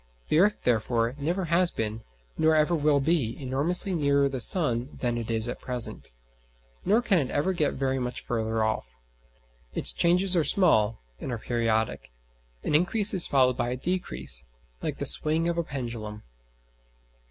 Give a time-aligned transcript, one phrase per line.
[0.29, 2.01] The earth, therefore, never has been,
[2.35, 6.09] nor ever will be, enormously nearer the sun than it is at present:
[6.83, 8.95] nor can it ever get very much further off.
[9.75, 12.09] Its changes are small and are periodic
[12.63, 14.43] an increase is followed by a decrease,
[14.81, 16.23] like the swing of a pendulum.